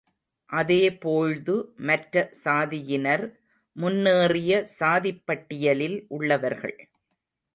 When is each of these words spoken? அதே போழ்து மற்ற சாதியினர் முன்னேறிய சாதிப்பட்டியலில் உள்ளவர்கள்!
அதே 0.49 0.79
போழ்து 0.99 1.55
மற்ற 1.79 2.31
சாதியினர் 2.43 3.23
முன்னேறிய 3.75 4.51
சாதிப்பட்டியலில் 4.79 5.97
உள்ளவர்கள்! 6.09 6.77